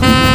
50 0.00 0.29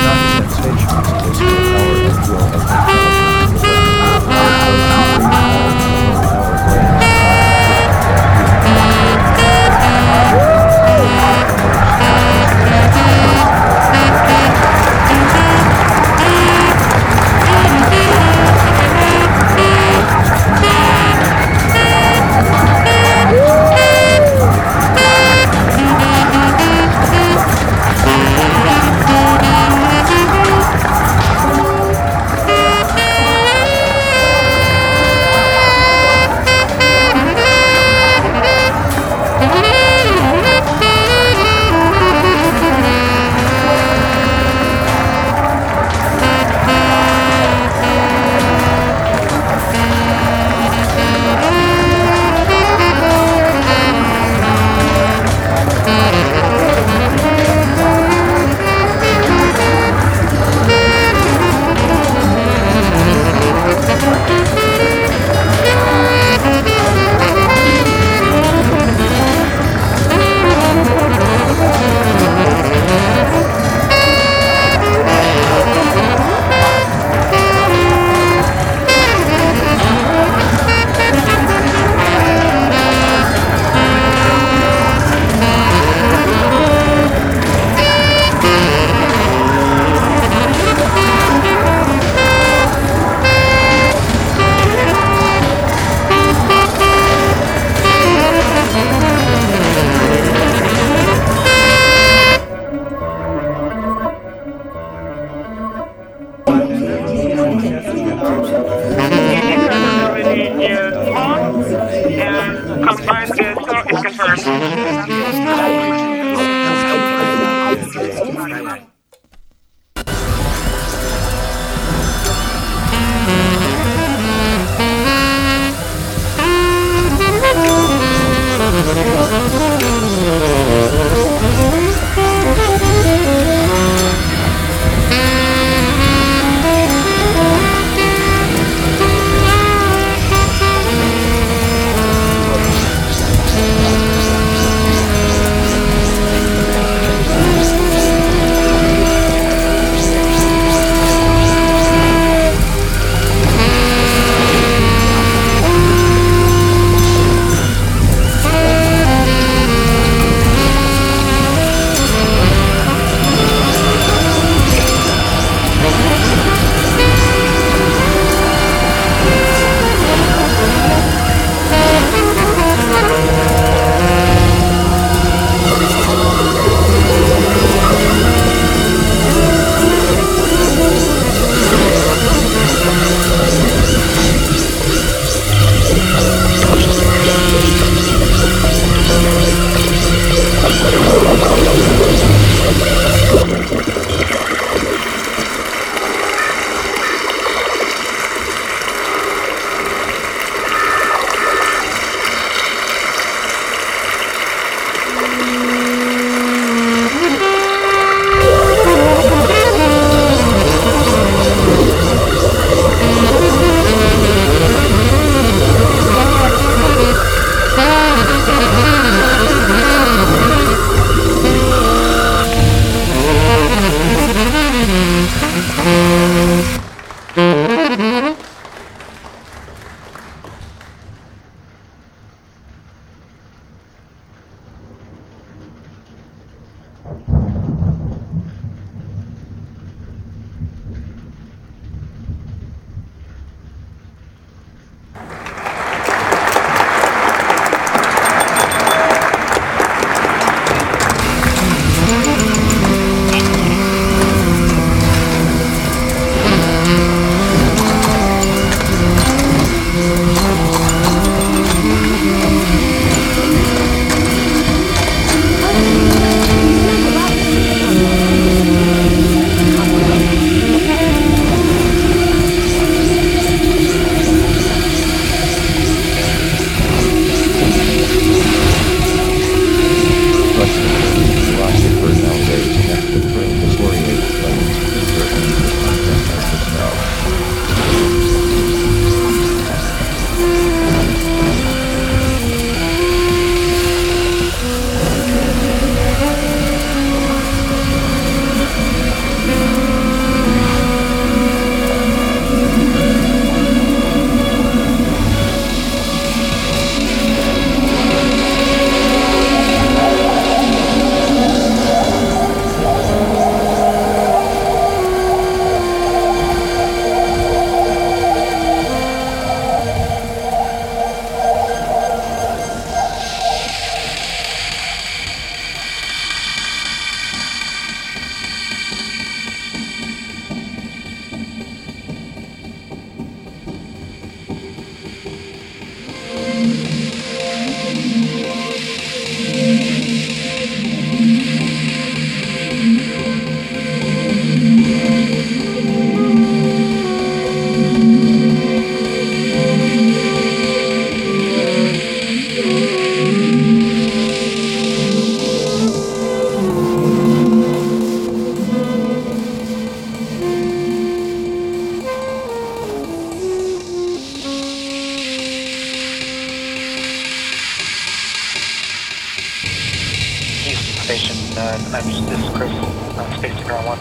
I'm 371.96 372.04
this 372.04 372.44
is 372.44 372.50
Chris 372.52 372.76
on 373.16 373.32
Space 373.40 373.56
Ground 373.64 373.88
1. 373.88 373.98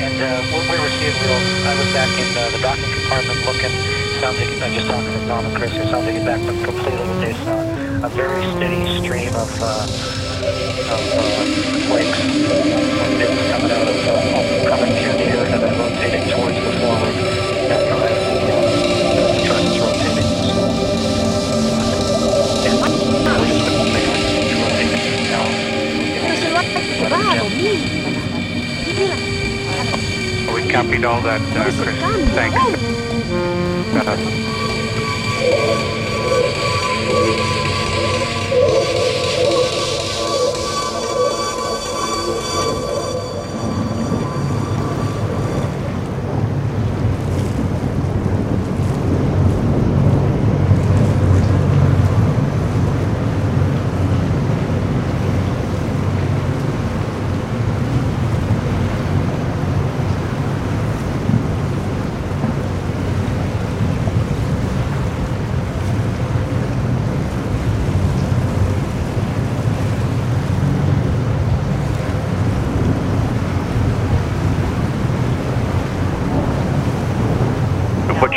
And 0.00 0.16
uh, 0.24 0.40
we, 0.48 0.56
we 0.72 0.76
were 0.80 0.88
seeing 0.88 1.12
real, 1.20 1.36
I 1.68 1.76
was 1.76 1.84
back 1.92 2.08
in 2.16 2.32
uh, 2.32 2.48
the 2.48 2.56
docking 2.64 2.88
compartment 2.96 3.36
looking, 3.44 3.68
sounds 4.24 4.40
like, 4.40 4.48
I'm 4.62 4.72
just 4.72 4.86
talking 4.86 5.12
to 5.12 5.26
Dom 5.28 5.44
and 5.44 5.54
Chris, 5.54 5.76
it 5.76 5.90
sounds 5.90 6.06
like 6.06 6.24
back 6.24 6.40
but 6.46 6.56
completely 6.64 7.04
with 7.12 7.20
this, 7.20 7.36
uh, 7.46 8.00
a 8.04 8.08
very 8.08 8.40
steady 8.56 8.88
stream 9.04 9.28
of, 9.36 9.52
uh, 9.60 9.84
of 10.96 11.02
uh, 11.12 11.44
flakes, 11.92 12.24
coming 13.52 13.68
out 13.68 13.84
of, 13.84 14.00
uh, 14.08 14.64
coming 14.64 14.96
through 14.96 15.28
here 15.28 15.44
and 15.44 15.60
then 15.60 15.76
rotating 15.76 16.24
towards 16.32 16.56
the 16.56 16.72
forward. 16.80 17.47
We 27.58 27.64
copied 30.70 31.04
all 31.04 31.20
that, 31.22 31.40
uh, 31.56 31.64
Chris. 31.82 31.98
Thanks. 32.36 32.56
Uh, 33.96 34.16
what 37.66 37.77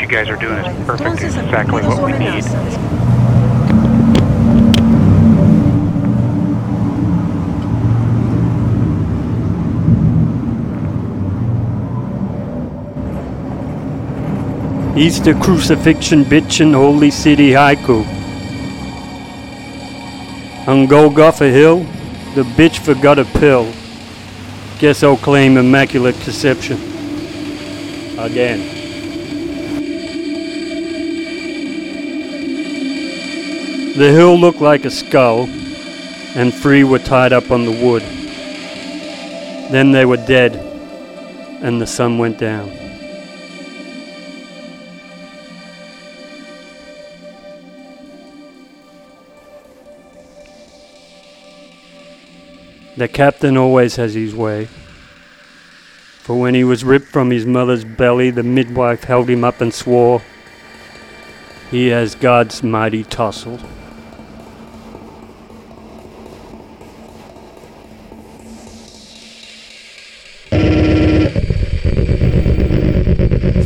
you 0.02 0.08
guys 0.08 0.28
are 0.28 0.36
doing 0.36 0.58
is 0.58 0.86
perfect. 0.86 1.22
Entonces, 1.22 1.44
Exactly 1.44 1.84
what 1.84 2.04
we 2.04 2.12
need. 2.18 2.44
Easter 14.98 15.34
crucifixion 15.36 16.24
bitchin' 16.26 16.74
holy 16.74 17.12
city 17.12 17.52
haiku. 17.52 18.06
On 20.68 20.86
Golgotha 20.86 21.50
Hill, 21.50 21.80
the 22.36 22.44
bitch 22.44 22.80
forgot 22.80 23.20
a 23.20 23.26
pill. 23.26 23.72
Guess 24.80 25.04
I'll 25.04 25.18
claim 25.18 25.58
immaculate 25.58 26.16
conception. 26.22 26.78
Again. 28.20 28.71
The 34.02 34.12
hill 34.12 34.36
looked 34.36 34.62
like 34.62 34.84
a 34.84 34.90
skull, 34.90 35.48
and 36.34 36.52
three 36.52 36.84
were 36.84 36.98
tied 36.98 37.34
up 37.34 37.52
on 37.52 37.66
the 37.66 37.86
wood. 37.86 38.02
Then 39.72 39.92
they 39.92 40.06
were 40.06 40.18
dead, 40.18 40.56
and 41.62 41.80
the 41.80 41.86
sun 41.86 42.18
went 42.18 42.40
down. 42.40 42.70
The 52.98 53.08
captain 53.08 53.56
always 53.56 53.98
has 53.98 54.16
his 54.16 54.34
way. 54.34 54.66
For 56.24 56.40
when 56.40 56.56
he 56.56 56.64
was 56.64 56.84
ripped 56.84 57.10
from 57.10 57.30
his 57.30 57.46
mother's 57.46 57.86
belly, 57.86 58.32
the 58.32 58.42
midwife 58.42 59.04
held 59.04 59.30
him 59.30 59.44
up 59.44 59.62
and 59.62 59.72
swore, 59.72 60.24
He 61.70 61.90
has 61.90 62.16
God's 62.16 62.64
mighty 62.64 63.04
tussle. 63.04 63.60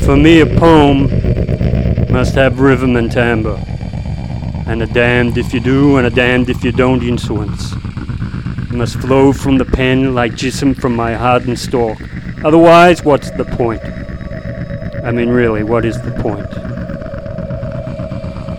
For 0.05 0.15
me, 0.15 0.41
a 0.41 0.45
poem 0.45 1.09
must 2.11 2.35
have 2.35 2.59
rhythm 2.59 2.95
and 2.95 3.11
timbre, 3.11 3.59
and 4.67 4.81
a 4.81 4.87
damned 4.87 5.37
if 5.37 5.53
you 5.53 5.59
do 5.59 5.97
and 5.97 6.07
a 6.07 6.09
damned 6.09 6.49
if 6.49 6.63
you 6.63 6.71
don't 6.71 7.03
influence 7.03 7.73
must 8.75 8.99
flow 8.99 9.31
from 9.31 9.57
the 9.57 9.65
pen 9.65 10.13
like 10.13 10.33
jism 10.33 10.75
from 10.79 10.95
my 10.95 11.13
hardened 11.13 11.57
stalk. 11.57 11.97
Otherwise, 12.43 13.03
what's 13.03 13.31
the 13.31 13.45
point? 13.45 13.81
I 15.03 15.11
mean, 15.11 15.29
really, 15.29 15.63
what 15.63 15.85
is 15.85 15.99
the 16.01 16.11
point? 16.11 16.49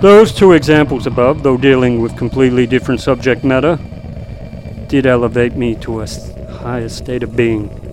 Those 0.00 0.32
two 0.32 0.52
examples 0.52 1.06
above, 1.06 1.42
though 1.42 1.56
dealing 1.56 2.00
with 2.00 2.16
completely 2.16 2.66
different 2.66 3.00
subject 3.00 3.44
matter, 3.44 3.78
did 4.88 5.06
elevate 5.06 5.54
me 5.54 5.74
to 5.76 6.00
a 6.00 6.06
higher 6.50 6.88
state 6.88 7.22
of 7.22 7.36
being. 7.36 7.85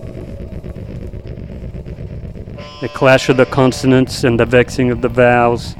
The 2.84 2.90
clash 2.90 3.30
of 3.30 3.38
the 3.38 3.46
consonants 3.46 4.24
and 4.24 4.38
the 4.38 4.44
vexing 4.44 4.90
of 4.90 5.00
the 5.00 5.08
vowels, 5.08 5.74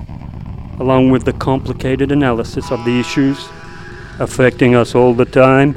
along 0.81 1.11
with 1.11 1.27
the 1.27 1.35
complicated 1.35 2.11
analysis 2.11 2.73
of 2.73 2.83
the 2.87 2.99
issues 2.99 3.47
affecting 4.19 4.75
us 4.75 4.95
all 4.95 5.13
the 5.13 5.27
time, 5.27 5.77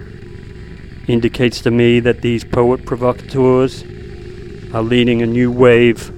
indicates 1.05 1.59
to 1.63 1.69
me 1.69 1.99
that 1.99 2.21
these 2.21 2.45
poet 2.45 2.85
provocateurs 2.85 3.83
are 4.73 4.81
leading 4.81 5.21
a 5.21 5.25
new 5.25 5.51
wave 5.51 6.11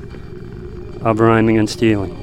of 1.03 1.19
rhyming 1.19 1.57
and 1.57 1.67
stealing. 1.67 2.18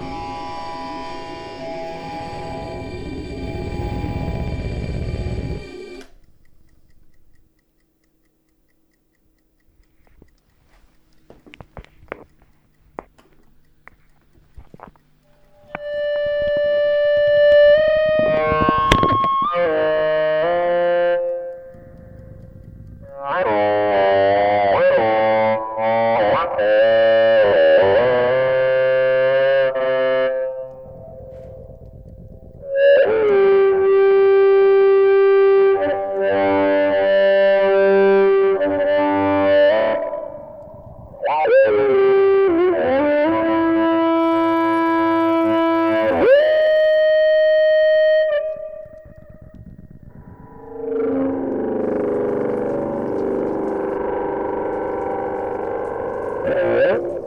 Evet. 56.47 57.26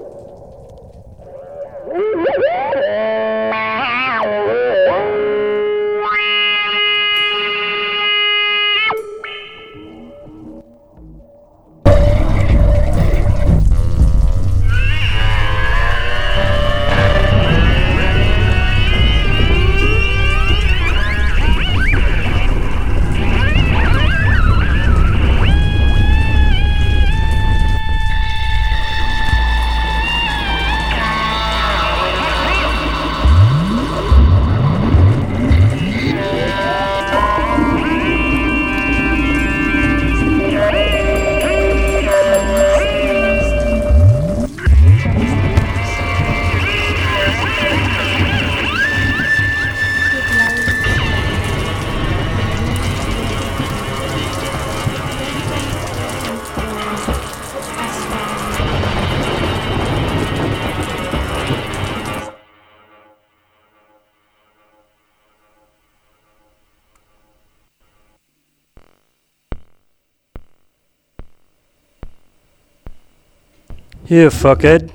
Here, 74.10 74.30
fuckhead. 74.32 74.90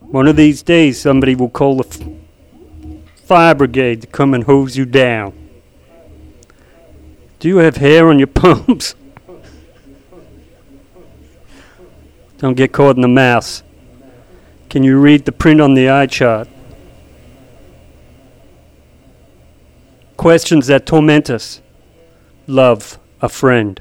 One 0.00 0.26
of 0.26 0.34
these 0.34 0.64
days, 0.64 1.00
somebody 1.00 1.36
will 1.36 1.48
call 1.48 1.76
the 1.76 1.86
f- 1.86 3.24
fire 3.24 3.54
brigade 3.54 4.00
to 4.00 4.08
come 4.08 4.34
and 4.34 4.42
hose 4.42 4.76
you 4.76 4.84
down. 4.84 5.32
Do 7.38 7.46
you 7.46 7.58
have 7.58 7.76
hair 7.76 8.08
on 8.08 8.18
your 8.18 8.26
palms? 8.40 8.96
Don't 12.38 12.56
get 12.56 12.72
caught 12.72 12.96
in 12.96 13.02
the 13.02 13.06
mouse. 13.06 13.62
Can 14.70 14.82
you 14.82 14.98
read 14.98 15.24
the 15.24 15.30
print 15.30 15.60
on 15.60 15.74
the 15.74 15.88
eye 15.88 16.06
chart? 16.06 16.48
Questions 20.16 20.66
that 20.66 20.84
torment 20.84 21.30
us. 21.30 21.60
Love 22.48 22.98
a 23.22 23.28
friend. 23.28 23.80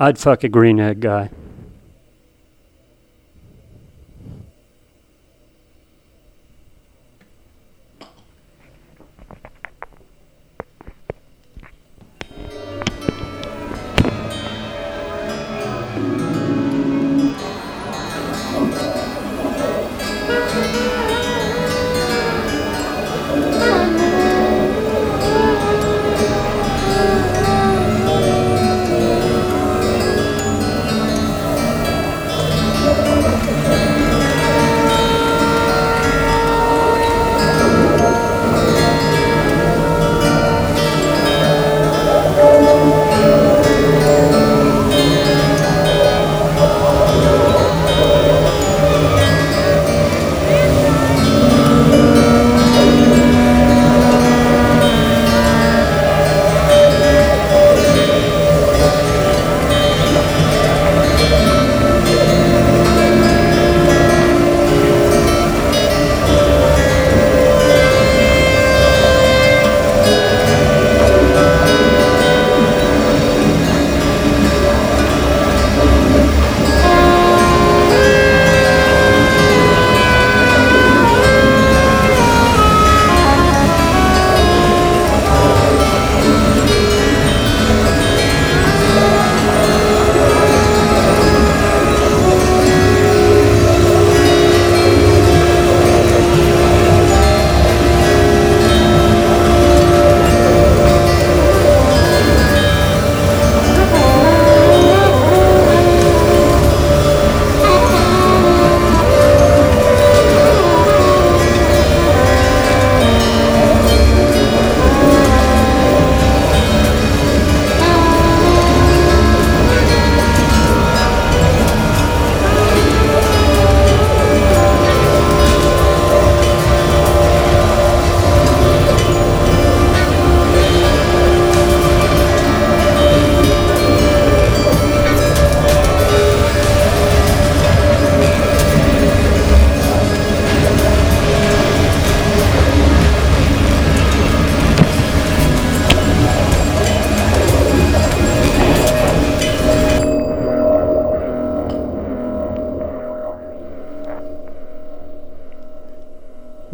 I'd 0.00 0.16
fuck 0.16 0.44
a 0.44 0.48
green 0.48 0.78
egg 0.78 1.00
guy. 1.00 1.30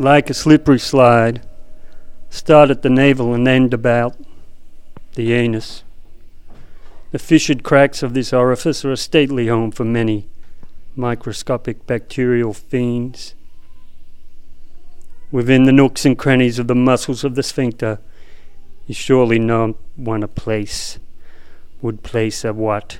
Like 0.04 0.28
a 0.28 0.34
slippery 0.34 0.78
slide, 0.78 1.40
start 2.28 2.68
at 2.68 2.82
the 2.82 2.90
navel 2.90 3.32
and 3.32 3.48
end 3.48 3.72
about 3.72 4.14
the 5.14 5.32
anus. 5.32 5.82
The 7.10 7.18
fissured 7.18 7.62
cracks 7.62 8.02
of 8.02 8.12
this 8.12 8.30
orifice 8.30 8.84
are 8.84 8.92
a 8.92 8.98
stately 8.98 9.46
home 9.46 9.70
for 9.70 9.84
many 9.84 10.28
microscopic 10.94 11.86
bacterial 11.86 12.52
fiends. 12.52 13.34
Within 15.32 15.64
the 15.64 15.72
nooks 15.72 16.04
and 16.04 16.18
crannies 16.18 16.58
of 16.58 16.68
the 16.68 16.74
muscles 16.74 17.24
of 17.24 17.34
the 17.34 17.42
sphincter 17.42 17.98
is 18.86 18.96
surely 18.96 19.38
not 19.38 19.74
one 19.96 20.22
a 20.22 20.28
place 20.28 20.98
would 21.80 22.02
place 22.02 22.44
a 22.44 22.52
what, 22.52 22.98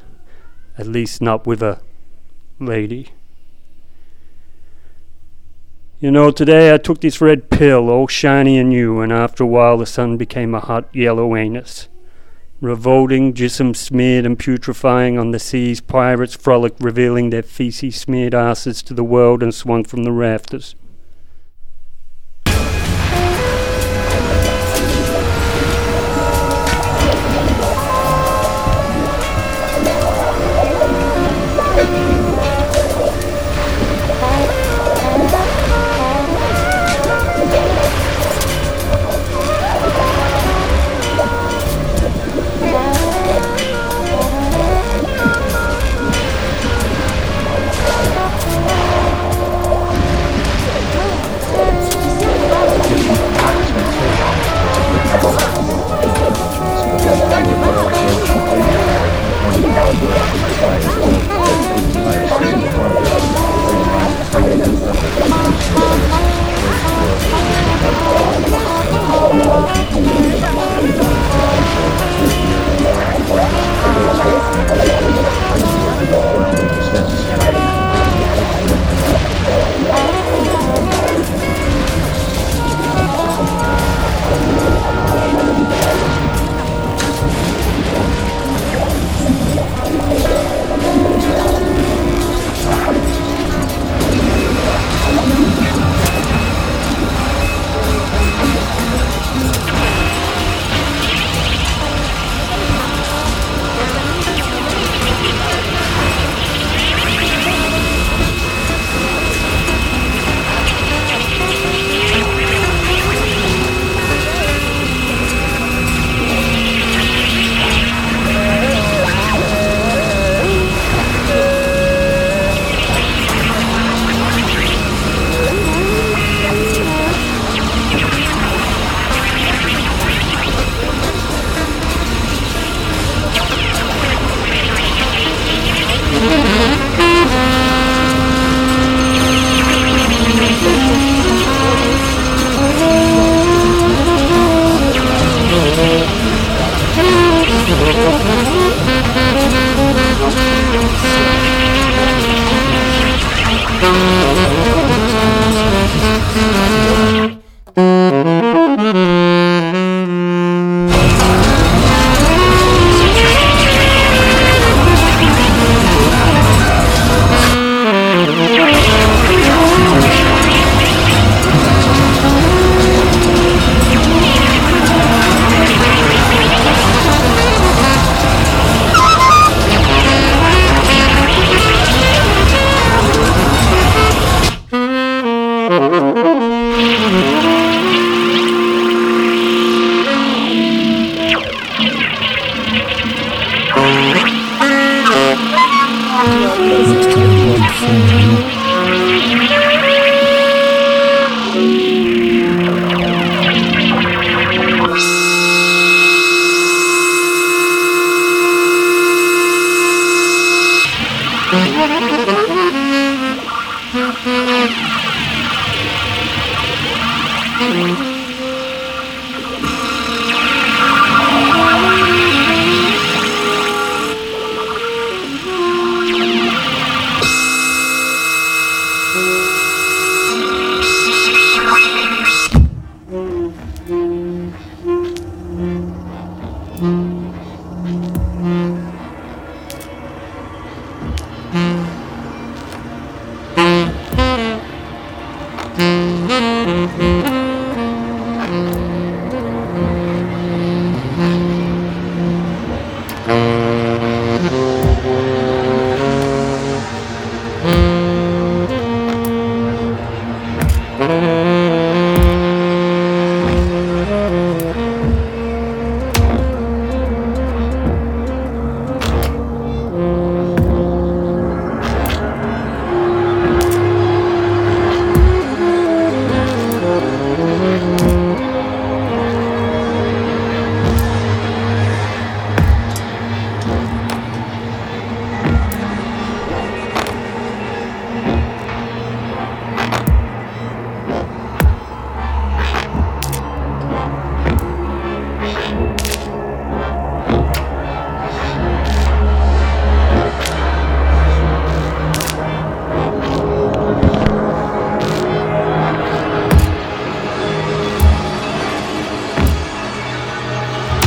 at 0.79 0.87
least 0.87 1.21
not 1.21 1.47
with 1.47 1.63
a 1.63 1.83
lady. 2.59 3.11
You 6.05 6.11
know, 6.11 6.31
today 6.31 6.75
I 6.75 6.77
took 6.77 7.01
this 7.01 7.23
red 7.23 7.49
pill, 7.49 7.89
all 7.89 8.07
shiny 8.09 8.59
and 8.59 8.69
new, 8.69 9.01
and 9.01 9.11
after 9.11 9.43
a 9.43 9.47
while 9.47 9.79
the 9.79 9.87
sun 9.87 10.19
became 10.19 10.55
a 10.55 10.61
hot 10.61 10.87
yellow 10.95 11.35
anus. 11.35 11.89
Revolting, 12.61 13.33
jism 13.33 13.75
smeared 13.75 14.27
and 14.27 14.39
putrefying 14.39 15.19
on 15.19 15.31
the 15.31 15.39
seas, 15.39 15.81
pirates 15.81 16.37
frolicked, 16.37 16.79
revealing 16.83 17.31
their 17.31 17.43
feces 17.43 17.97
smeared 17.97 18.35
asses 18.35 18.83
to 18.83 18.93
the 18.93 19.03
world 19.03 19.43
and 19.43 19.55
swung 19.55 19.83
from 19.83 20.05
the 20.05 20.13
rafters. 20.13 20.75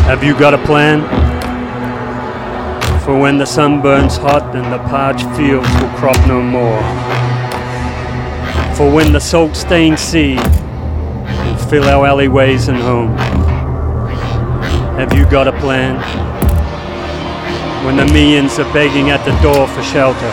Have 0.08 0.24
you 0.24 0.40
got 0.40 0.54
a 0.54 0.58
plan? 0.60 1.02
For 3.04 3.20
when 3.20 3.38
the 3.38 3.46
sun 3.46 3.82
burns 3.82 4.16
hot 4.16 4.56
and 4.56 4.72
the 4.72 4.78
parched 4.88 5.26
fields 5.36 5.68
will 5.82 5.90
crop 5.98 6.16
no 6.30 6.42
more. 6.42 6.80
For 8.78 8.90
when 8.90 9.12
the 9.12 9.20
salt 9.20 9.58
stained 9.58 10.00
sea 10.00 10.38
will 10.38 11.58
fill 11.70 11.84
our 11.84 12.08
alleyways 12.08 12.70
and 12.70 12.78
homes. 12.78 13.20
Have 14.98 15.12
you 15.12 15.30
got 15.30 15.50
a 15.50 15.52
plan? 15.60 15.98
When 17.86 17.98
the 17.98 18.06
millions 18.06 18.58
are 18.60 18.74
begging 18.74 19.10
at 19.10 19.26
the 19.26 19.38
door 19.42 19.68
for 19.68 19.84
shelter. 19.84 20.32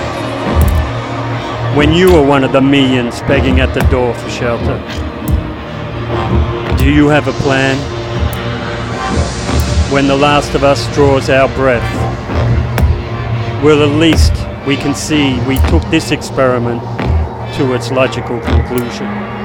When 1.77 1.93
you 1.93 2.15
are 2.15 2.25
one 2.25 2.45
of 2.45 2.53
the 2.53 2.61
millions 2.61 3.23
begging 3.23 3.59
at 3.59 3.75
the 3.75 3.83
door 3.91 4.15
for 4.15 4.31
shelter. 4.31 4.79
Do 6.79 6.89
you 6.89 7.09
have 7.09 7.27
a 7.27 7.33
plan? 7.43 7.94
When 9.95 10.09
the 10.09 10.17
last 10.17 10.57
of 10.57 10.65
us 10.65 10.93
draws 10.93 11.31
our 11.31 11.47
breath. 11.55 11.81
Well, 13.63 13.81
at 13.81 13.97
least 13.97 14.33
we 14.67 14.77
can 14.77 14.93
see 14.93 15.39
we 15.47 15.57
took 15.69 15.89
this 15.89 16.11
experiment 16.11 16.83
to 17.55 17.75
its 17.75 17.93
logical 17.93 18.41
conclusion. 18.41 19.44